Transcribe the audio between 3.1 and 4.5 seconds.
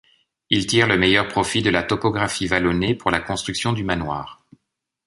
la construction du manoir.